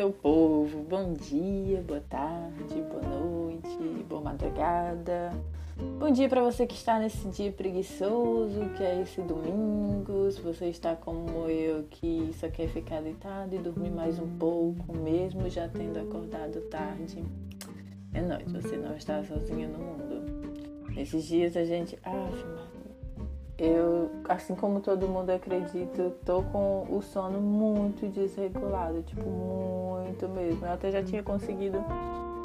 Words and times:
meu 0.00 0.12
povo! 0.12 0.78
Bom 0.88 1.12
dia, 1.12 1.82
boa 1.86 2.00
tarde, 2.08 2.74
boa 2.90 3.02
noite, 3.02 4.02
boa 4.08 4.22
madrugada. 4.22 5.30
Bom 5.98 6.10
dia 6.10 6.26
para 6.26 6.40
você 6.40 6.66
que 6.66 6.74
está 6.74 6.98
nesse 6.98 7.28
dia 7.28 7.52
preguiçoso, 7.52 8.60
que 8.78 8.82
é 8.82 9.02
esse 9.02 9.20
domingo. 9.20 10.30
Se 10.32 10.40
você 10.40 10.70
está 10.70 10.96
como 10.96 11.50
eu, 11.50 11.84
que 11.90 12.30
só 12.40 12.48
quer 12.48 12.68
ficar 12.68 13.02
deitado 13.02 13.54
e 13.54 13.58
dormir 13.58 13.90
mais 13.90 14.18
um 14.18 14.38
pouco, 14.38 14.96
mesmo 14.96 15.50
já 15.50 15.68
tendo 15.68 15.98
acordado 15.98 16.62
tarde. 16.70 17.22
É 18.14 18.22
nóis, 18.22 18.50
você 18.50 18.78
não 18.78 18.96
está 18.96 19.22
sozinho 19.22 19.68
no 19.68 19.78
mundo. 19.78 20.94
Nesses 20.94 21.24
dias 21.24 21.54
a 21.58 21.64
gente. 21.64 21.98
Ah, 22.02 22.30
eu, 23.58 24.10
assim 24.26 24.54
como 24.54 24.80
todo 24.80 25.06
mundo 25.06 25.28
acredito, 25.28 26.14
tô 26.24 26.42
com 26.44 26.86
o 26.88 27.02
sono 27.02 27.38
muito 27.38 28.08
desregulado, 28.08 29.02
tipo, 29.02 29.28
muito 29.28 29.89
mesmo. 30.28 30.66
Eu 30.66 30.72
até 30.72 30.90
já 30.90 31.02
tinha 31.02 31.22
conseguido 31.22 31.78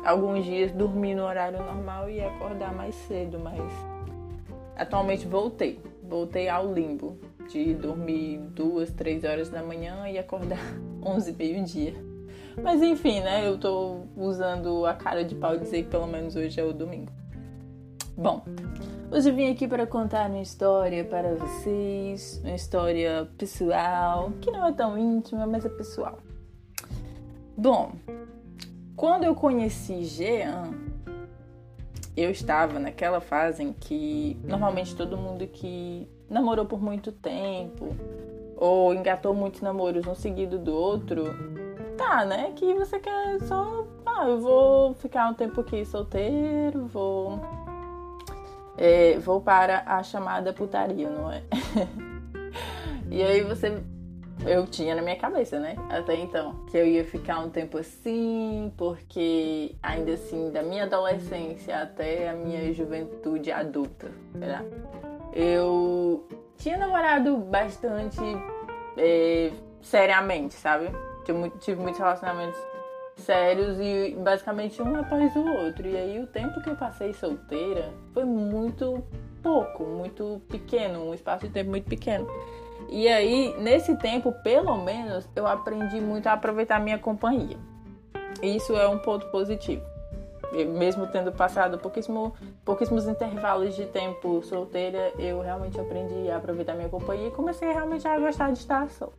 alguns 0.03 0.45
dias 0.45 0.71
dormir 0.71 1.15
no 1.15 1.23
horário 1.23 1.59
normal 1.59 2.09
e 2.09 2.21
acordar 2.21 2.73
mais 2.73 2.95
cedo, 2.95 3.39
mas 3.39 3.61
atualmente 4.75 5.27
voltei. 5.27 5.79
Voltei 6.03 6.47
ao 6.47 6.71
limbo 6.71 7.17
de 7.49 7.73
dormir 7.73 8.37
duas, 8.37 8.91
três 8.91 9.23
horas 9.23 9.49
da 9.49 9.63
manhã 9.63 10.07
e 10.07 10.17
acordar 10.17 10.59
onze 11.03 11.31
meio-dia. 11.33 11.93
Mas 12.61 12.81
enfim, 12.81 13.19
né? 13.19 13.45
Eu 13.47 13.57
tô 13.57 14.01
usando 14.15 14.85
a 14.85 14.93
cara 14.93 15.23
de 15.23 15.35
pau 15.35 15.57
dizer 15.57 15.83
que 15.83 15.89
pelo 15.89 16.07
menos 16.07 16.35
hoje 16.35 16.59
é 16.59 16.63
o 16.63 16.71
domingo. 16.71 17.11
Bom, 18.17 18.43
Hoje 19.11 19.31
vim 19.31 19.51
aqui 19.51 19.67
para 19.67 19.85
contar 19.85 20.29
uma 20.29 20.41
história 20.41 21.05
para 21.05 21.35
vocês, 21.35 22.41
uma 22.43 22.55
história 22.55 23.29
pessoal, 23.37 24.33
que 24.41 24.49
não 24.51 24.65
é 24.65 24.73
tão 24.73 24.97
íntima, 24.97 25.45
mas 25.45 25.63
é 25.63 25.69
pessoal. 25.69 26.17
Bom, 27.57 27.93
quando 28.95 29.23
eu 29.23 29.35
conheci 29.35 30.03
Jean, 30.05 30.71
eu 32.15 32.29
estava 32.29 32.79
naquela 32.79 33.19
fase 33.19 33.63
em 33.63 33.73
que 33.73 34.39
normalmente 34.43 34.95
todo 34.95 35.17
mundo 35.17 35.47
que 35.47 36.07
namorou 36.29 36.65
por 36.65 36.81
muito 36.81 37.11
tempo 37.11 37.95
ou 38.57 38.93
engatou 38.93 39.33
muitos 39.33 39.61
namoros 39.61 40.07
um 40.07 40.15
seguido 40.15 40.57
do 40.57 40.73
outro, 40.73 41.25
tá, 41.97 42.25
né? 42.25 42.53
Que 42.55 42.73
você 42.73 42.99
quer 42.99 43.39
só, 43.41 43.85
ah, 44.05 44.27
eu 44.27 44.39
vou 44.39 44.93
ficar 44.95 45.29
um 45.29 45.33
tempo 45.33 45.61
aqui 45.61 45.85
solteiro, 45.85 46.85
vou 46.87 47.39
é, 48.77 49.17
vou 49.19 49.39
para 49.41 49.83
a 49.85 50.03
chamada 50.03 50.51
putaria, 50.51 51.09
não 51.09 51.31
é? 51.31 51.41
e 53.09 53.21
aí 53.21 53.41
você. 53.41 53.81
Eu 54.45 54.67
tinha 54.67 54.93
na 54.93 55.01
minha 55.01 55.15
cabeça, 55.15 55.59
né? 55.59 55.75
Até 55.89 56.15
então, 56.15 56.53
que 56.67 56.77
eu 56.77 56.85
ia 56.85 57.03
ficar 57.03 57.39
um 57.39 57.49
tempo 57.49 57.79
assim, 57.79 58.71
porque 58.77 59.75
ainda 59.81 60.13
assim, 60.13 60.51
da 60.51 60.61
minha 60.61 60.83
adolescência 60.83 61.81
até 61.81 62.29
a 62.29 62.33
minha 62.33 62.71
juventude 62.71 63.51
adulta, 63.51 64.11
será? 64.37 64.63
Eu 65.33 66.27
tinha 66.57 66.77
namorado 66.77 67.37
bastante 67.37 68.21
é, 68.97 69.51
seriamente, 69.81 70.53
sabe? 70.53 70.89
Tive, 71.25 71.49
tive 71.59 71.81
muitos 71.81 71.99
relacionamentos 71.99 72.59
sérios 73.17 73.77
e 73.79 74.15
basicamente 74.19 74.81
um 74.81 74.95
após 74.99 75.35
o 75.35 75.45
outro. 75.65 75.87
E 75.87 75.97
aí 75.97 76.19
o 76.19 76.27
tempo 76.27 76.61
que 76.61 76.69
eu 76.69 76.75
passei 76.75 77.13
solteira 77.13 77.91
foi 78.13 78.25
muito 78.25 79.03
pouco, 79.41 79.83
muito 79.83 80.41
pequeno, 80.49 81.09
um 81.09 81.13
espaço 81.13 81.47
de 81.47 81.53
tempo 81.53 81.69
muito 81.69 81.87
pequeno. 81.87 82.27
E 82.89 83.07
aí, 83.07 83.55
nesse 83.59 83.95
tempo, 83.95 84.31
pelo 84.43 84.77
menos, 84.77 85.27
eu 85.35 85.47
aprendi 85.47 85.99
muito 85.99 86.27
a 86.27 86.33
aproveitar 86.33 86.77
a 86.77 86.79
minha 86.79 86.99
companhia. 86.99 87.57
Isso 88.41 88.75
é 88.75 88.87
um 88.87 88.99
ponto 88.99 89.25
positivo. 89.27 89.83
mesmo 90.63 91.07
tendo 91.07 91.31
passado 91.31 91.77
pouquíssimo, 91.77 92.33
pouquíssimos 92.63 93.07
intervalos 93.07 93.75
de 93.75 93.85
tempo 93.87 94.41
solteira, 94.43 95.11
eu 95.17 95.41
realmente 95.41 95.79
aprendi 95.79 96.29
a 96.29 96.37
aproveitar 96.37 96.73
a 96.73 96.75
minha 96.75 96.89
companhia 96.89 97.27
e 97.27 97.31
comecei 97.31 97.71
realmente 97.71 98.07
a 98.07 98.17
gostar 98.17 98.51
de 98.51 98.59
estar 98.59 98.89
só. 98.89 99.09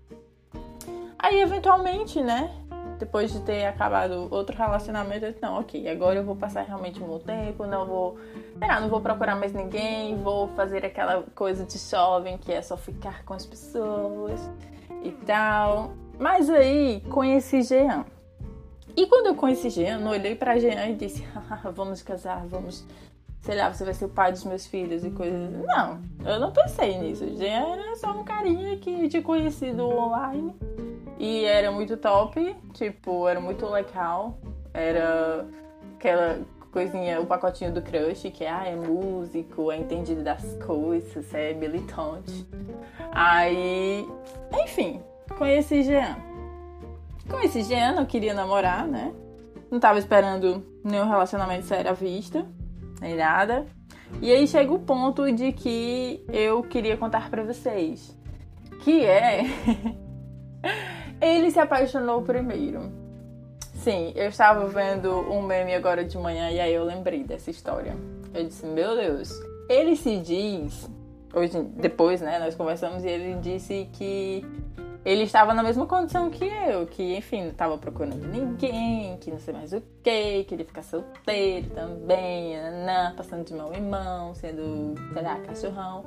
Aí, 1.19 1.41
eventualmente, 1.41 2.23
né, 2.23 2.55
depois 2.99 3.33
de 3.33 3.41
ter 3.41 3.67
acabado 3.67 4.29
outro 4.31 4.57
relacionamento, 4.57 5.25
eu 5.25 5.31
disse, 5.31 5.43
não, 5.43 5.61
ok, 5.61 5.89
agora 5.89 6.19
eu 6.19 6.25
vou 6.25 6.37
passar 6.37 6.63
realmente 6.63 7.01
meu 7.01 7.19
tempo, 7.19 7.67
não 7.67 7.87
vou, 7.87 8.19
não, 8.59 8.81
não 8.81 8.89
vou 8.89 9.01
procurar 9.01 9.37
mais 9.37 9.53
ninguém, 9.53 10.17
vou 10.17 10.49
fazer 10.49 10.85
aquela 10.85 11.23
coisa 11.35 11.65
de 11.65 11.79
jovem 11.79 12.39
que 12.39 12.53
é 12.53 12.63
só 12.63 12.77
ficar 12.77 13.25
com 13.25 13.35
as 13.35 13.45
pessoas 13.45 14.41
e 15.03 15.11
tal. 15.11 15.93
Mas 16.19 16.49
aí 16.49 17.03
conheci 17.11 17.63
Jean. 17.63 18.05
E 18.97 19.07
quando 19.07 19.27
eu 19.27 19.35
conheci 19.35 19.69
Jean, 19.69 20.01
eu 20.01 20.09
olhei 20.09 20.35
pra 20.35 20.59
Jean 20.59 20.87
e 20.87 20.95
disse, 20.95 21.27
vamos 21.75 22.01
casar, 22.01 22.47
vamos, 22.47 22.87
sei 23.43 23.57
lá, 23.57 23.71
você 23.73 23.85
vai 23.85 23.93
ser 23.93 24.07
o 24.07 24.09
pai 24.09 24.33
dos 24.33 24.45
meus 24.45 24.67
filhos 24.67 25.05
e 25.05 25.11
coisas. 25.11 25.51
Não, 25.67 26.01
eu 26.25 26.41
não 26.41 26.51
pensei 26.51 26.99
nisso. 26.99 27.27
Jean 27.37 27.75
era 27.75 27.97
só 27.97 28.13
um 28.13 28.25
carinha 28.25 28.79
que 28.79 29.07
tinha 29.09 29.23
conhecido 29.23 29.87
online 29.87 30.55
e 31.19 31.45
era 31.45 31.71
muito 31.71 31.97
top, 31.97 32.55
tipo, 32.75 33.27
era 33.29 33.41
muito 33.41 33.67
legal. 33.67 34.39
Era 34.73 35.47
aquela 35.97 36.41
coisinha, 36.71 37.19
o 37.21 37.27
pacotinho 37.27 37.73
do 37.73 37.81
crush, 37.81 38.31
que 38.31 38.45
ah, 38.45 38.65
é 38.67 38.77
músico, 38.77 39.73
é 39.73 39.79
entendido 39.79 40.23
das 40.23 40.45
coisas, 40.65 41.33
é 41.33 41.55
militante. 41.55 42.47
Aí, 43.13 44.07
enfim, 44.63 45.01
conheci 45.39 45.83
Jean. 45.83 46.17
Conheci 47.31 47.63
Jean, 47.63 47.95
não 47.95 48.05
queria 48.05 48.35
namorar, 48.35 48.87
né? 48.87 49.15
Não 49.71 49.81
tava 49.81 49.99
esperando 49.99 50.65
nenhum 50.85 51.09
relacionamento 51.09 51.65
sério 51.65 51.91
à 51.91 51.95
vista, 51.95 52.47
nem 53.01 53.17
nada. 53.17 53.65
E 54.21 54.31
aí 54.31 54.47
chega 54.47 54.73
o 54.73 54.79
ponto 54.79 55.33
de 55.33 55.53
que 55.53 56.25
eu 56.31 56.63
queria 56.63 56.97
contar 56.97 57.31
para 57.31 57.43
vocês. 57.43 58.17
Que 58.85 59.05
é 59.05 59.45
Ele 61.21 61.51
se 61.51 61.59
apaixonou 61.59 62.23
primeiro. 62.23 62.93
Sim, 63.75 64.13
eu 64.17 64.29
estava 64.29 64.67
vendo 64.67 65.11
um 65.31 65.43
meme 65.43 65.75
agora 65.75 66.05
de 66.05 66.19
manhã 66.19 66.51
e 66.51 66.59
aí 66.59 66.75
eu 66.75 66.85
lembrei 66.85 67.23
dessa 67.23 67.51
história. 67.51 67.97
Eu 68.35 68.45
disse, 68.45 68.67
meu 68.67 68.97
Deus, 68.97 69.31
ele 69.69 69.97
se 69.97 70.19
diz, 70.19 70.91
hoje, 71.33 71.63
depois, 71.77 72.21
né, 72.21 72.39
nós 72.39 72.55
conversamos 72.55 73.05
e 73.05 73.09
ele 73.09 73.35
disse 73.41 73.89
que 73.93 74.45
ele 75.05 75.23
estava 75.23 75.55
na 75.55 75.63
mesma 75.63 75.87
condição 75.87 76.29
que 76.31 76.45
eu, 76.45 76.85
que, 76.85 77.17
enfim, 77.17 77.43
não 77.43 77.51
estava 77.51 77.79
procurando 77.79 78.27
ninguém, 78.27 79.17
que 79.19 79.31
não 79.31 79.39
sei 79.39 79.55
mais 79.55 79.73
o 79.73 79.81
que, 80.03 80.43
que 80.43 80.53
ele 80.53 80.65
ficar 80.65 80.83
solteiro 80.83 81.71
também, 81.71 82.57
nanã, 82.57 83.15
passando 83.17 83.45
de 83.45 83.55
mão 83.55 83.73
em 83.73 83.83
mão, 83.83 84.35
sendo, 84.35 84.95
sei 85.13 85.23
lá, 85.23 85.39
cachorrão. 85.47 86.05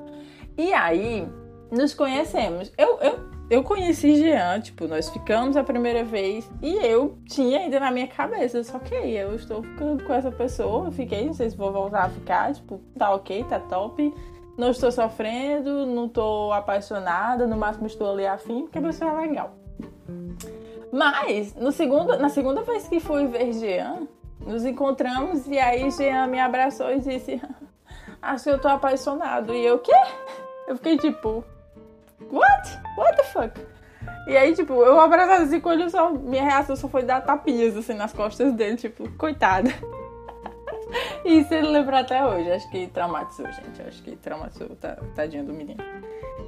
E 0.57 0.73
aí, 0.73 1.25
nos 1.71 1.93
conhecemos. 1.93 2.71
Eu, 2.77 2.99
eu 2.99 3.29
eu 3.49 3.63
conheci 3.63 4.15
Jean, 4.15 4.59
tipo, 4.61 4.87
nós 4.87 5.09
ficamos 5.09 5.57
a 5.57 5.63
primeira 5.63 6.03
vez 6.03 6.47
e 6.61 6.75
eu 6.85 7.17
tinha 7.25 7.57
ainda 7.57 7.79
na 7.79 7.89
minha 7.89 8.07
cabeça, 8.07 8.63
só 8.63 8.77
que 8.77 8.93
eu 8.93 9.33
estou 9.33 9.63
ficando 9.63 10.03
com 10.03 10.13
essa 10.13 10.31
pessoa, 10.31 10.91
fiquei, 10.91 11.25
não 11.25 11.33
sei 11.33 11.49
se 11.49 11.57
vou 11.57 11.71
voltar 11.71 12.03
a 12.03 12.09
ficar, 12.09 12.53
tipo, 12.53 12.79
tá 12.95 13.11
ok, 13.11 13.43
tá 13.45 13.59
top, 13.59 14.13
não 14.55 14.69
estou 14.69 14.91
sofrendo, 14.91 15.87
não 15.87 16.05
estou 16.05 16.53
apaixonada, 16.53 17.47
no 17.47 17.57
máximo 17.57 17.87
estou 17.87 18.11
ali 18.11 18.27
afim, 18.27 18.63
porque 18.63 18.77
a 18.77 18.83
pessoa 18.83 19.11
é 19.13 19.27
legal. 19.27 19.55
Mas, 20.91 21.55
no 21.55 21.71
segundo, 21.71 22.19
na 22.19 22.29
segunda 22.29 22.61
vez 22.61 22.87
que 22.87 22.99
fui 22.99 23.25
ver 23.25 23.53
Jean, 23.53 24.07
nos 24.45 24.63
encontramos 24.63 25.47
e 25.47 25.57
aí 25.57 25.89
Jean 25.89 26.27
me 26.27 26.39
abraçou 26.39 26.91
e 26.91 26.99
disse: 26.99 27.41
Acho 28.21 28.43
que 28.43 28.49
eu 28.51 28.59
tô 28.59 28.67
apaixonado. 28.67 29.53
E 29.53 29.65
eu, 29.65 29.75
o 29.75 29.79
quê? 29.79 29.93
Eu 30.67 30.75
fiquei 30.75 30.97
tipo, 30.97 31.43
what? 32.31 32.79
What 32.97 33.17
the 33.17 33.23
fuck? 33.23 33.59
E 34.27 34.37
aí, 34.37 34.53
tipo, 34.53 34.73
eu 34.73 34.99
abraçado 34.99 35.43
assim 35.43 35.59
com 35.59 35.71
ele, 35.71 35.89
só, 35.89 36.11
minha 36.11 36.43
reação 36.43 36.75
só 36.75 36.87
foi 36.87 37.03
dar 37.03 37.21
tapinhas 37.21 37.75
assim 37.75 37.93
nas 37.93 38.13
costas 38.13 38.53
dele, 38.53 38.77
tipo, 38.77 39.09
coitada. 39.17 39.71
E 41.25 41.39
isso 41.41 41.53
ele 41.53 41.69
lembra 41.69 41.99
até 41.99 42.23
hoje. 42.25 42.51
Acho 42.51 42.69
que 42.69 42.87
traumatizou, 42.87 43.47
gente. 43.47 43.81
Acho 43.81 44.03
que 44.03 44.15
traumatizou, 44.15 44.69
tá, 44.75 44.97
tadinho 45.15 45.45
do 45.45 45.53
menino. 45.53 45.83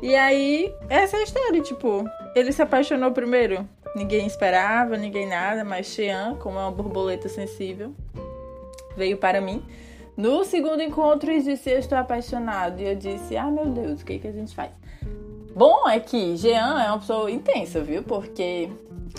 E 0.01 0.15
aí, 0.15 0.73
essa 0.89 1.17
é 1.17 1.19
a 1.21 1.23
história, 1.23 1.61
tipo, 1.61 2.05
ele 2.35 2.51
se 2.51 2.61
apaixonou 2.61 3.11
primeiro. 3.11 3.67
Ninguém 3.95 4.25
esperava, 4.25 4.95
ninguém 4.95 5.27
nada, 5.27 5.63
mas 5.63 5.87
Xian, 5.87 6.35
como 6.39 6.57
é 6.57 6.61
uma 6.61 6.71
borboleta 6.71 7.27
sensível, 7.27 7.93
veio 8.95 9.17
para 9.17 9.41
mim. 9.41 9.63
No 10.15 10.43
segundo 10.43 10.81
encontro, 10.81 11.31
ele 11.31 11.41
disse: 11.41 11.69
Eu 11.69 11.79
estou 11.79 11.97
apaixonado. 11.97 12.79
E 12.79 12.87
eu 12.87 12.95
disse: 12.95 13.35
Ah, 13.35 13.49
meu 13.49 13.65
Deus, 13.65 14.01
o 14.01 14.05
que, 14.05 14.19
que 14.19 14.27
a 14.27 14.31
gente 14.31 14.53
faz? 14.55 14.71
Bom 15.55 15.87
é 15.87 15.99
que 15.99 16.37
Jean 16.37 16.81
é 16.81 16.87
uma 16.87 16.99
pessoa 16.99 17.29
intensa, 17.29 17.81
viu? 17.81 18.03
Porque 18.03 18.69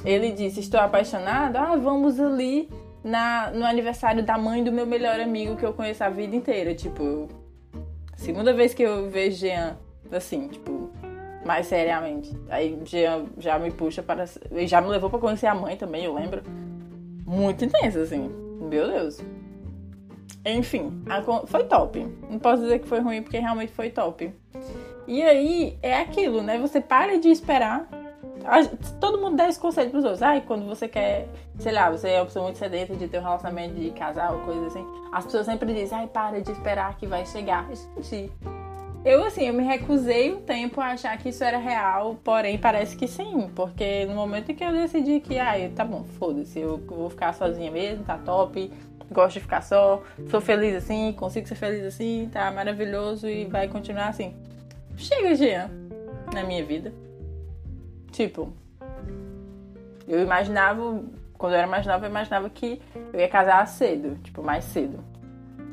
ele 0.05 0.33
disse: 0.33 0.61
Estou 0.61 0.81
apaixonado, 0.81 1.57
ah, 1.57 1.77
vamos 1.77 2.19
ali 2.19 2.69
na, 3.05 3.51
no 3.51 3.65
aniversário 3.65 4.25
da 4.25 4.39
mãe 4.39 4.65
do 4.65 4.73
meu 4.73 4.87
melhor 4.87 5.21
amigo 5.21 5.57
que 5.57 5.65
eu 5.65 5.73
conheço 5.73 6.03
a 6.03 6.09
vida 6.09 6.35
inteira. 6.35 6.75
Tipo, 6.75 7.29
segunda 8.17 8.53
vez 8.53 8.73
que 8.73 8.83
eu 8.83 9.11
vejo 9.11 9.39
Jean, 9.39 9.77
assim, 10.11 10.49
tipo, 10.49 10.91
mais 11.45 11.67
seriamente. 11.67 12.35
Aí 12.49 12.81
já, 12.85 13.23
já 13.39 13.59
me 13.59 13.71
puxa 13.71 14.03
para. 14.03 14.25
Já 14.67 14.81
me 14.81 14.89
levou 14.89 15.11
para 15.11 15.19
conhecer 15.19 15.47
a 15.47 15.55
mãe 15.55 15.77
também, 15.77 16.05
eu 16.05 16.15
lembro. 16.15 16.43
Muito 17.27 17.65
intenso, 17.65 17.99
assim. 17.99 18.31
Meu 18.61 18.89
Deus. 18.89 19.21
Enfim, 20.45 21.03
a, 21.09 21.23
foi 21.47 21.65
top. 21.65 22.07
Não 22.29 22.39
posso 22.39 22.63
dizer 22.63 22.81
que 22.81 22.89
foi 22.89 23.01
ruim 23.01 23.23
porque 23.23 23.39
realmente 23.39 23.73
foi 23.73 23.91
top. 23.91 24.33
E 25.07 25.23
aí 25.23 25.79
é 25.83 25.99
aquilo, 26.01 26.43
né? 26.43 26.59
Você 26.59 26.81
para 26.81 27.19
de 27.19 27.29
esperar. 27.29 27.89
Todo 29.01 29.21
mundo 29.21 29.37
dá 29.37 29.49
esse 29.49 29.59
conselho 29.59 29.91
pros 29.91 30.05
outros. 30.05 30.23
Ai, 30.23 30.41
quando 30.41 30.67
você 30.67 30.89
quer, 30.89 31.29
sei 31.59 31.73
lá, 31.73 31.91
você 31.91 32.11
é 32.11 32.19
uma 32.19 32.27
pessoa 32.27 32.45
muito 32.45 32.59
sedenta 32.59 32.95
de 32.95 33.07
ter 33.07 33.19
um 33.19 33.23
relacionamento 33.23 33.75
de 33.75 33.91
casal, 33.91 34.41
coisa 34.41 34.67
assim. 34.67 34.85
As 35.13 35.25
pessoas 35.25 35.47
sempre 35.47 35.73
dizem, 35.73 35.99
ai, 35.99 36.07
para 36.07 36.41
de 36.41 36.51
esperar 36.51 36.97
que 36.97 37.07
vai 37.07 37.25
chegar. 37.25 37.69
Gente, 38.01 38.33
eu, 39.05 39.25
assim, 39.25 39.49
eu 39.49 39.55
me 39.55 39.65
recusei 39.65 40.33
um 40.33 40.41
tempo 40.41 40.81
a 40.81 40.93
achar 40.93 41.19
que 41.19 41.31
isso 41.31 41.43
era 41.43 41.59
real, 41.59 42.17
porém 42.23 42.57
parece 42.57 42.97
que 42.97 43.09
sim, 43.09 43.51
porque 43.55 44.07
no 44.07 44.15
momento 44.15 44.53
em 44.53 44.55
que 44.55 44.63
eu 44.63 44.73
decidi 44.73 45.19
que, 45.19 45.41
ai, 45.41 45.73
tá 45.75 45.85
bom, 45.85 46.05
foda-se, 46.05 46.61
eu 46.61 46.79
vou 46.79 47.11
ficar 47.11 47.33
sozinha 47.33 47.69
mesmo, 47.69 48.05
tá 48.05 48.17
top, 48.17 48.71
gosto 49.11 49.35
de 49.35 49.41
ficar 49.41 49.61
só, 49.61 50.01
sou 50.31 50.41
feliz 50.41 50.77
assim, 50.77 51.13
consigo 51.15 51.49
ser 51.49 51.57
feliz 51.57 51.85
assim, 51.85 52.29
tá 52.33 52.49
maravilhoso 52.53 53.29
e 53.29 53.45
vai 53.45 53.67
continuar 53.67 54.07
assim. 54.07 54.37
Chega, 54.97 55.35
Jean, 55.35 55.71
na 56.33 56.45
minha 56.45 56.65
vida. 56.65 56.93
Tipo, 58.11 58.53
eu 60.07 60.21
imaginava, 60.21 61.03
quando 61.35 61.53
eu 61.53 61.59
era 61.59 61.67
mais 61.67 61.87
nova, 61.87 62.07
eu 62.07 62.11
imaginava 62.11 62.49
que 62.51 62.81
eu 63.13 63.21
ia 63.21 63.29
casar 63.29 63.67
cedo, 63.67 64.19
tipo, 64.23 64.43
mais 64.43 64.65
cedo. 64.65 65.03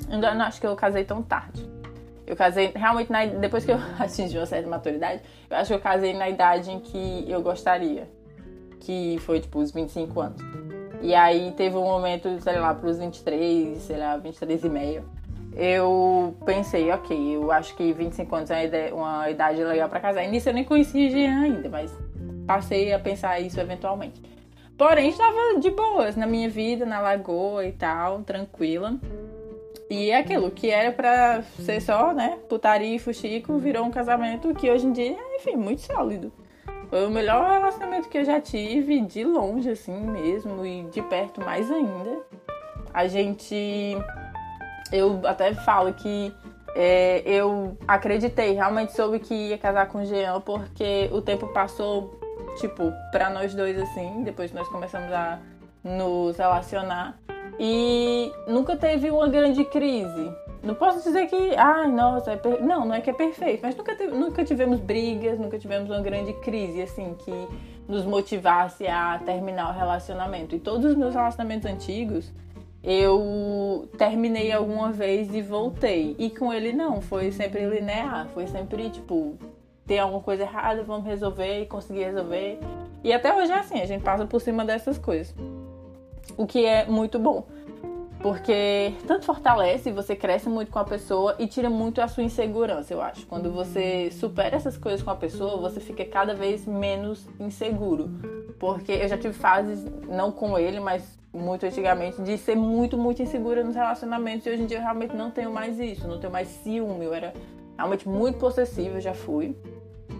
Ainda 0.09 0.33
não 0.33 0.45
acho 0.45 0.59
que 0.59 0.67
eu 0.67 0.75
casei 0.75 1.03
tão 1.03 1.21
tarde. 1.21 1.67
Eu 2.25 2.35
casei 2.35 2.71
realmente 2.75 3.11
na, 3.11 3.25
depois 3.25 3.65
que 3.65 3.71
eu 3.71 3.77
atingi 3.99 4.37
uma 4.37 4.45
certa 4.45 4.69
maturidade, 4.69 5.21
eu 5.49 5.57
acho 5.57 5.69
que 5.69 5.73
eu 5.73 5.81
casei 5.81 6.13
na 6.13 6.29
idade 6.29 6.71
em 6.71 6.79
que 6.79 7.25
eu 7.27 7.41
gostaria, 7.41 8.09
que 8.79 9.17
foi 9.21 9.39
tipo 9.39 9.59
os 9.59 9.71
25 9.71 10.21
anos. 10.21 10.41
E 11.01 11.15
aí 11.15 11.51
teve 11.53 11.75
um 11.75 11.83
momento, 11.83 12.39
sei 12.41 12.59
lá, 12.59 12.73
pros 12.73 12.99
23, 12.99 13.77
sei 13.79 13.97
lá, 13.97 14.17
23 14.17 14.63
e 14.63 14.69
meio. 14.69 15.18
Eu 15.55 16.35
pensei, 16.45 16.91
ok, 16.91 17.35
eu 17.35 17.51
acho 17.51 17.75
que 17.75 17.91
25 17.91 18.35
anos 18.35 18.51
é 18.51 18.91
uma 18.93 19.29
idade 19.29 19.63
legal 19.63 19.89
para 19.89 19.99
casar. 19.99 20.27
Nisso 20.27 20.49
eu 20.49 20.53
nem 20.53 20.63
conhecia 20.63 21.09
Jean 21.09 21.41
ainda, 21.41 21.69
mas 21.69 21.91
passei 22.45 22.93
a 22.93 22.99
pensar 22.99 23.39
isso 23.39 23.59
eventualmente. 23.59 24.21
Porém, 24.77 25.09
estava 25.09 25.59
de 25.59 25.69
boas 25.71 26.15
na 26.15 26.25
minha 26.25 26.49
vida, 26.49 26.85
na 26.85 27.01
lagoa 27.01 27.65
e 27.65 27.73
tal, 27.73 28.21
tranquila. 28.21 28.97
E 29.89 30.11
é 30.11 30.17
aquilo 30.17 30.51
que 30.51 30.69
era 30.69 30.91
para 30.91 31.41
ser 31.41 31.81
só, 31.81 32.13
né, 32.13 32.37
putaria 32.47 32.95
e 32.95 32.99
fuxico, 32.99 33.57
virou 33.57 33.83
um 33.83 33.91
casamento 33.91 34.53
que 34.53 34.69
hoje 34.69 34.85
em 34.85 34.93
dia 34.93 35.17
é, 35.17 35.35
enfim, 35.35 35.55
muito 35.55 35.81
sólido. 35.81 36.31
Foi 36.89 37.05
o 37.05 37.09
melhor 37.09 37.47
relacionamento 37.49 38.07
que 38.07 38.17
eu 38.17 38.23
já 38.23 38.39
tive, 38.39 39.01
de 39.01 39.23
longe, 39.23 39.69
assim 39.69 39.99
mesmo, 39.99 40.65
e 40.65 40.83
de 40.83 41.01
perto 41.03 41.39
mais 41.41 41.69
ainda. 41.71 42.19
A 42.93 43.07
gente. 43.07 43.95
Eu 44.91 45.21
até 45.25 45.53
falo 45.53 45.93
que 45.93 46.33
é, 46.75 47.21
eu 47.25 47.77
acreditei, 47.87 48.53
realmente 48.53 48.93
soube 48.93 49.19
que 49.19 49.33
ia 49.33 49.57
casar 49.57 49.87
com 49.87 49.99
o 49.99 50.05
Jean, 50.05 50.41
porque 50.41 51.09
o 51.11 51.21
tempo 51.21 51.47
passou, 51.47 52.19
tipo, 52.59 52.91
pra 53.11 53.29
nós 53.29 53.53
dois, 53.53 53.77
assim, 53.79 54.23
depois 54.23 54.51
nós 54.51 54.67
começamos 54.69 55.11
a 55.11 55.39
nos 55.83 56.37
relacionar. 56.37 57.17
E 57.59 58.31
nunca 58.47 58.77
teve 58.77 59.11
uma 59.11 59.27
grande 59.27 59.65
crise. 59.65 60.31
Não 60.61 60.75
posso 60.75 61.03
dizer 61.03 61.27
que, 61.27 61.55
ai, 61.55 61.85
ah, 61.85 61.87
nossa, 61.87 62.31
é 62.31 62.35
per... 62.35 62.61
não, 62.61 62.85
não 62.85 62.93
é 62.93 63.01
que 63.01 63.09
é 63.09 63.13
perfeito, 63.13 63.61
mas 63.63 63.75
nunca, 63.75 63.95
teve, 63.95 64.13
nunca 64.13 64.43
tivemos 64.43 64.79
brigas, 64.79 65.39
nunca 65.39 65.57
tivemos 65.57 65.89
uma 65.89 66.01
grande 66.01 66.33
crise, 66.33 66.81
assim, 66.81 67.15
que 67.19 67.47
nos 67.87 68.05
motivasse 68.05 68.85
a 68.87 69.19
terminar 69.25 69.69
o 69.69 69.73
relacionamento. 69.73 70.55
E 70.55 70.59
todos 70.59 70.85
os 70.85 70.95
meus 70.95 71.13
relacionamentos 71.13 71.65
antigos, 71.65 72.31
eu 72.83 73.89
terminei 73.97 74.51
alguma 74.51 74.91
vez 74.91 75.33
e 75.33 75.41
voltei. 75.41 76.15
E 76.17 76.29
com 76.29 76.53
ele 76.53 76.71
não, 76.71 77.01
foi 77.01 77.31
sempre 77.31 77.65
linear, 77.65 78.27
foi 78.33 78.47
sempre 78.47 78.89
tipo, 78.89 79.37
tem 79.85 79.99
alguma 79.99 80.21
coisa 80.21 80.43
errada, 80.43 80.83
vamos 80.83 81.05
resolver 81.05 81.61
e 81.61 81.65
conseguir 81.65 82.05
resolver. 82.05 82.59
E 83.03 83.13
até 83.13 83.33
hoje 83.33 83.51
é 83.51 83.59
assim, 83.59 83.81
a 83.81 83.85
gente 83.85 84.03
passa 84.03 84.25
por 84.25 84.39
cima 84.41 84.65
dessas 84.65 84.97
coisas 84.97 85.33
o 86.37 86.45
que 86.45 86.65
é 86.65 86.85
muito 86.85 87.19
bom. 87.19 87.45
Porque 88.21 88.93
tanto 89.07 89.25
fortalece, 89.25 89.91
você 89.91 90.13
cresce 90.13 90.49
muito 90.49 90.71
com 90.71 90.79
a 90.79 90.83
pessoa 90.83 91.35
e 91.39 91.47
tira 91.47 91.69
muito 91.69 92.01
a 92.01 92.07
sua 92.07 92.23
insegurança, 92.23 92.93
eu 92.93 93.01
acho. 93.01 93.25
Quando 93.25 93.49
você 93.51 94.11
supera 94.11 94.57
essas 94.57 94.77
coisas 94.77 95.01
com 95.01 95.09
a 95.09 95.15
pessoa, 95.15 95.57
você 95.57 95.79
fica 95.79 96.03
cada 96.03 96.33
vez 96.33 96.65
menos 96.65 97.25
inseguro. 97.39 98.09
Porque 98.59 98.91
eu 98.91 99.07
já 99.07 99.17
tive 99.17 99.33
fases, 99.33 99.83
não 100.07 100.31
com 100.31 100.59
ele, 100.59 100.79
mas 100.79 101.17
muito 101.33 101.65
antigamente, 101.65 102.21
de 102.21 102.37
ser 102.37 102.55
muito, 102.55 102.97
muito 102.97 103.21
insegura 103.21 103.63
nos 103.63 103.75
relacionamentos. 103.75 104.45
E 104.45 104.49
hoje 104.49 104.63
em 104.63 104.65
dia 104.65 104.77
eu 104.77 104.81
realmente 104.81 105.15
não 105.15 105.31
tenho 105.31 105.51
mais 105.51 105.79
isso, 105.79 106.07
não 106.07 106.19
tenho 106.19 106.33
mais 106.33 106.47
ciúme. 106.47 107.05
Eu 107.05 107.13
era 107.13 107.33
realmente 107.77 108.07
muito 108.07 108.37
possessiva, 108.37 108.99
já 108.99 109.13
fui. 109.13 109.55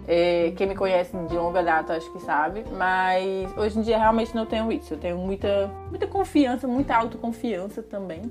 É, 0.08 0.52
quem 0.56 0.66
me 0.66 0.74
conhece 0.74 1.16
de 1.28 1.36
longa 1.36 1.62
data 1.62 1.94
acho 1.94 2.10
que 2.12 2.20
sabe, 2.20 2.64
mas 2.72 3.56
hoje 3.56 3.78
em 3.78 3.82
dia 3.82 3.98
realmente 3.98 4.34
não 4.34 4.46
tenho 4.46 4.72
isso. 4.72 4.94
Eu 4.94 4.98
tenho 4.98 5.18
muita, 5.18 5.70
muita 5.88 6.06
confiança, 6.06 6.66
muita 6.66 6.96
autoconfiança 6.96 7.82
também. 7.82 8.22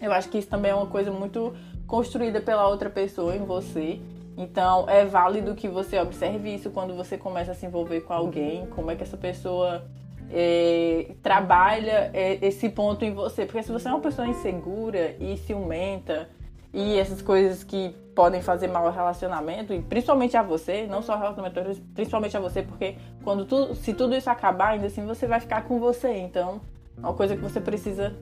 Eu 0.00 0.12
acho 0.12 0.28
que 0.28 0.38
isso 0.38 0.48
também 0.48 0.70
é 0.70 0.74
uma 0.74 0.86
coisa 0.86 1.10
muito 1.10 1.54
construída 1.86 2.40
pela 2.40 2.68
outra 2.68 2.88
pessoa 2.88 3.34
em 3.34 3.44
você. 3.44 4.00
Então 4.40 4.88
é 4.88 5.04
válido 5.04 5.54
que 5.54 5.68
você 5.68 5.98
observe 5.98 6.54
isso 6.54 6.70
quando 6.70 6.94
você 6.94 7.18
começa 7.18 7.52
a 7.52 7.54
se 7.54 7.66
envolver 7.66 8.00
com 8.00 8.14
alguém, 8.14 8.66
como 8.74 8.90
é 8.90 8.96
que 8.96 9.02
essa 9.02 9.18
pessoa 9.18 9.84
é, 10.32 11.08
trabalha 11.22 12.10
é, 12.14 12.38
esse 12.40 12.70
ponto 12.70 13.04
em 13.04 13.12
você. 13.12 13.44
Porque 13.44 13.62
se 13.62 13.70
você 13.70 13.88
é 13.88 13.90
uma 13.90 14.00
pessoa 14.00 14.26
insegura 14.26 15.14
e 15.20 15.36
ciumenta 15.36 16.26
e 16.72 16.98
essas 16.98 17.20
coisas 17.20 17.62
que 17.62 17.94
podem 18.14 18.40
fazer 18.40 18.68
mal 18.68 18.86
ao 18.86 18.92
relacionamento, 18.92 19.74
e 19.74 19.82
principalmente 19.82 20.36
a 20.38 20.42
você, 20.42 20.86
não 20.86 21.02
só 21.02 21.12
ao 21.12 21.18
relacionamento, 21.18 21.82
principalmente 21.94 22.34
a 22.34 22.40
você, 22.40 22.62
porque 22.62 22.96
quando 23.22 23.44
tu, 23.44 23.74
se 23.74 23.92
tudo 23.92 24.14
isso 24.14 24.30
acabar, 24.30 24.68
ainda 24.68 24.86
assim 24.86 25.04
você 25.04 25.26
vai 25.26 25.40
ficar 25.40 25.64
com 25.64 25.78
você. 25.78 26.16
Então, 26.16 26.62
é 26.96 27.00
uma 27.00 27.12
coisa 27.12 27.36
que 27.36 27.42
você 27.42 27.60
precisa 27.60 28.16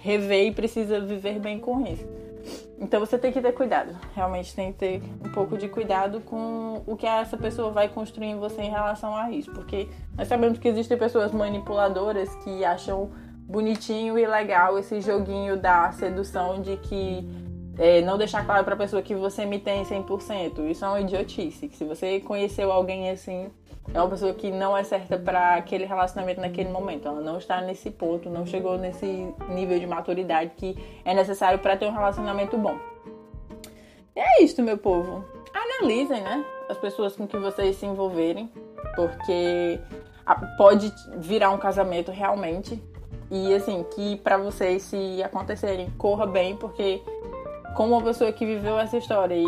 rever 0.00 0.48
e 0.48 0.52
precisa 0.52 1.00
viver 1.00 1.38
bem 1.38 1.60
com 1.60 1.86
isso. 1.86 2.04
Então 2.78 3.00
você 3.00 3.16
tem 3.16 3.32
que 3.32 3.40
ter 3.40 3.52
cuidado, 3.52 3.96
realmente 4.14 4.54
tem 4.54 4.72
que 4.72 4.78
ter 4.78 5.02
um 5.24 5.32
pouco 5.32 5.56
de 5.56 5.68
cuidado 5.68 6.20
com 6.20 6.82
o 6.86 6.96
que 6.96 7.06
essa 7.06 7.36
pessoa 7.36 7.70
vai 7.70 7.88
construir 7.88 8.28
em 8.28 8.38
você 8.38 8.62
em 8.62 8.70
relação 8.70 9.16
a 9.16 9.30
isso, 9.30 9.50
porque 9.52 9.88
nós 10.16 10.28
sabemos 10.28 10.58
que 10.58 10.68
existem 10.68 10.98
pessoas 10.98 11.32
manipuladoras 11.32 12.34
que 12.36 12.64
acham 12.64 13.10
bonitinho 13.46 14.18
e 14.18 14.26
legal 14.26 14.78
esse 14.78 15.00
joguinho 15.00 15.56
da 15.56 15.92
sedução 15.92 16.60
de 16.60 16.76
que 16.78 17.26
é, 17.78 18.00
não 18.02 18.16
deixar 18.16 18.44
claro 18.44 18.64
para 18.64 18.74
a 18.74 18.78
pessoa 18.78 19.02
que 19.02 19.14
você 19.14 19.44
me 19.44 19.58
tem 19.58 19.82
100%. 19.84 20.70
Isso 20.70 20.84
é 20.84 20.88
uma 20.88 21.00
idiotice. 21.00 21.68
Que 21.68 21.76
se 21.76 21.84
você 21.84 22.20
conheceu 22.20 22.70
alguém 22.70 23.10
assim, 23.10 23.50
é 23.92 24.00
uma 24.00 24.08
pessoa 24.08 24.32
que 24.32 24.50
não 24.50 24.76
é 24.76 24.82
certa 24.82 25.18
para 25.18 25.56
aquele 25.56 25.84
relacionamento 25.84 26.40
naquele 26.40 26.70
momento. 26.70 27.06
Ela 27.06 27.20
não 27.20 27.38
está 27.38 27.60
nesse 27.60 27.90
ponto, 27.90 28.30
não 28.30 28.46
chegou 28.46 28.78
nesse 28.78 29.32
nível 29.48 29.78
de 29.78 29.86
maturidade 29.86 30.52
que 30.56 30.76
é 31.04 31.14
necessário 31.14 31.58
para 31.58 31.76
ter 31.76 31.86
um 31.86 31.92
relacionamento 31.92 32.56
bom. 32.56 32.78
E 34.16 34.20
é 34.20 34.42
isso, 34.42 34.62
meu 34.62 34.78
povo. 34.78 35.24
Analisem, 35.52 36.22
né? 36.22 36.44
As 36.68 36.78
pessoas 36.78 37.14
com 37.14 37.26
que 37.26 37.36
vocês 37.36 37.76
se 37.76 37.84
envolverem, 37.84 38.50
porque 38.96 39.78
pode 40.56 40.92
virar 41.18 41.50
um 41.50 41.58
casamento 41.58 42.10
realmente. 42.10 42.82
E 43.30 43.54
assim, 43.54 43.84
que 43.94 44.16
para 44.16 44.36
vocês 44.36 44.82
se 44.82 45.22
acontecerem, 45.22 45.90
corra 45.98 46.26
bem, 46.26 46.56
porque 46.56 47.02
como 47.74 47.96
uma 47.96 48.02
pessoa 48.02 48.32
que 48.32 48.46
viveu 48.46 48.78
essa 48.78 48.96
história 48.96 49.34
e, 49.34 49.44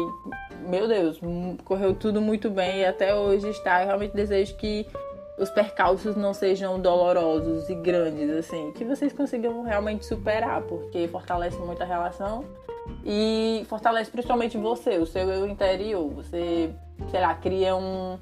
meu 0.67 0.89
Deus, 0.89 1.21
correu 1.65 1.95
tudo 1.95 2.21
muito 2.21 2.51
bem 2.51 2.81
e 2.81 2.85
até 2.85 3.15
hoje 3.15 3.49
está. 3.49 3.81
Eu 3.83 3.87
realmente 3.87 4.15
desejo 4.15 4.55
que 4.57 4.87
os 5.39 5.51
percalços 5.51 6.17
não 6.17 6.33
sejam 6.33 6.81
dolorosos 6.81 7.69
e 7.69 7.75
grandes, 7.75 8.31
assim, 8.31 8.73
que 8.73 8.85
vocês 8.85 9.13
consigam 9.13 9.63
realmente 9.63 10.05
superar, 10.05 10.63
porque 10.63 11.07
fortalece 11.09 11.59
muito 11.59 11.83
a 11.83 11.87
relação 11.87 12.45
e 13.05 13.65
fortalece 13.69 14.11
principalmente 14.11 14.57
você, 14.57 14.99
o 14.99 15.07
seu 15.07 15.29
eu 15.31 15.47
interior. 15.47 16.09
Você, 16.15 16.71
sei 17.11 17.21
lá, 17.21 17.35
cria 17.35 17.77
um. 17.77 18.19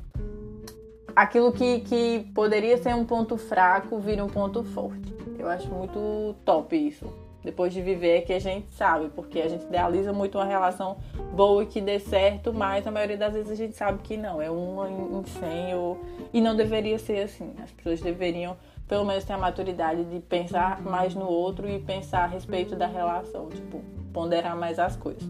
Aquilo 1.14 1.52
que, 1.52 1.80
que 1.80 2.30
poderia 2.34 2.76
ser 2.76 2.94
um 2.94 3.04
ponto 3.04 3.36
fraco 3.36 3.98
vira 3.98 4.24
um 4.24 4.28
ponto 4.28 4.64
forte. 4.64 5.14
Eu 5.38 5.48
acho 5.48 5.68
muito 5.68 6.34
top 6.44 6.76
isso 6.76 7.23
depois 7.44 7.72
de 7.72 7.82
viver 7.82 8.22
que 8.22 8.32
a 8.32 8.38
gente 8.38 8.66
sabe, 8.72 9.10
porque 9.14 9.40
a 9.40 9.48
gente 9.48 9.64
idealiza 9.66 10.12
muito 10.12 10.38
uma 10.38 10.44
relação 10.44 10.96
boa 11.34 11.62
e 11.62 11.66
que 11.66 11.80
dê 11.80 11.98
certo, 11.98 12.52
mas 12.52 12.86
a 12.86 12.90
maioria 12.90 13.16
das 13.16 13.34
vezes 13.34 13.50
a 13.50 13.54
gente 13.54 13.76
sabe 13.76 13.98
que 14.02 14.16
não, 14.16 14.40
é 14.40 14.50
uma 14.50 14.88
em 14.88 15.24
cem 15.26 15.74
ou... 15.74 16.00
e 16.32 16.40
não 16.40 16.56
deveria 16.56 16.98
ser 16.98 17.24
assim. 17.24 17.54
As 17.62 17.70
pessoas 17.70 18.00
deveriam 18.00 18.56
pelo 18.88 19.04
menos 19.04 19.24
ter 19.24 19.32
a 19.32 19.38
maturidade 19.38 20.04
de 20.04 20.20
pensar 20.20 20.80
mais 20.82 21.14
no 21.14 21.26
outro 21.26 21.68
e 21.68 21.78
pensar 21.78 22.24
a 22.24 22.26
respeito 22.26 22.76
da 22.76 22.86
relação, 22.86 23.48
tipo, 23.48 23.80
ponderar 24.12 24.56
mais 24.56 24.78
as 24.78 24.96
coisas. 24.96 25.22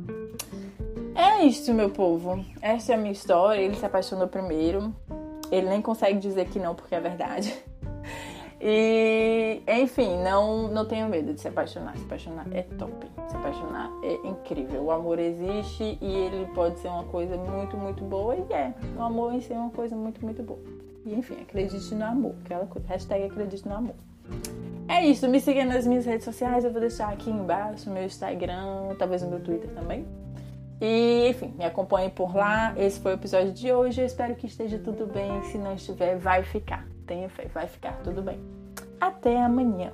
É 1.14 1.44
isso, 1.44 1.73
meu 1.73 1.90
povo. 1.90 2.44
Essa 2.61 2.92
é 2.92 2.94
a 2.97 2.99
minha 2.99 3.12
história. 3.12 3.61
Ele 3.61 3.76
se 3.76 3.87
apaixonou 3.87 4.26
primeiro. 4.26 4.92
Ele 5.50 5.68
nem 5.68 5.80
consegue 5.80 6.18
dizer 6.18 6.49
que 6.49 6.59
não 6.59 6.75
porque 6.75 6.94
é 6.94 7.00
verdade. 7.00 7.56
E, 8.66 9.61
enfim, 9.68 10.16
não, 10.23 10.68
não 10.68 10.87
tenho 10.87 11.06
medo 11.06 11.35
de 11.35 11.40
se 11.40 11.47
apaixonar. 11.47 11.94
Se 11.99 12.04
apaixonar 12.04 12.47
é 12.50 12.62
top. 12.62 12.94
Se 13.28 13.37
apaixonar 13.37 13.90
é 14.02 14.26
incrível. 14.26 14.85
O 14.85 14.90
amor 14.90 15.18
existe 15.18 15.99
e 16.00 16.06
ele 16.06 16.47
pode 16.54 16.78
ser 16.78 16.88
uma 16.88 17.04
coisa 17.04 17.37
muito, 17.37 17.76
muito 17.76 18.02
boa. 18.02 18.35
E 18.35 18.52
é. 18.54 18.73
O 18.97 19.02
amor 19.02 19.35
em 19.35 19.42
si 19.42 19.52
é 19.52 19.59
uma 19.59 19.68
coisa 19.68 19.94
muito, 19.94 20.25
muito 20.25 20.42
boa. 20.42 20.59
E, 21.04 21.14
enfim, 21.14 21.37
acredite 21.42 21.94
no 21.94 22.06
amor. 22.06 22.35
Aquela 22.42 22.64
coisa. 22.64 22.88
Hashtag 22.88 23.25
acredite 23.25 23.68
no 23.68 23.75
amor. 23.75 23.97
É 24.88 25.04
isso. 25.04 25.28
Me 25.28 25.42
siga 25.42 25.62
nas 25.66 25.87
minhas 25.87 26.06
redes 26.06 26.25
sociais. 26.25 26.64
Eu 26.64 26.73
vou 26.73 26.80
deixar 26.80 27.12
aqui 27.12 27.28
embaixo 27.28 27.90
meu 27.90 28.04
Instagram, 28.04 28.94
talvez 28.99 29.23
o 29.23 29.26
meu 29.26 29.40
Twitter 29.40 29.68
também. 29.75 30.06
E, 30.80 31.28
enfim, 31.28 31.52
me 31.59 31.66
acompanhe 31.66 32.09
por 32.09 32.35
lá. 32.35 32.73
Esse 32.78 32.99
foi 32.99 33.12
o 33.12 33.16
episódio 33.16 33.52
de 33.52 33.71
hoje. 33.71 34.00
Eu 34.00 34.06
espero 34.06 34.35
que 34.35 34.47
esteja 34.47 34.78
tudo 34.78 35.06
bem. 35.06 35.42
Se 35.42 35.59
não 35.59 35.75
estiver, 35.75 36.16
vai 36.16 36.42
ficar. 36.42 36.94
Tenha 37.06 37.28
fé, 37.28 37.49
vai 37.52 37.66
ficar 37.66 37.92
tudo 38.02 38.23
bem. 38.23 38.40
Até 39.00 39.42
amanhã. 39.42 39.92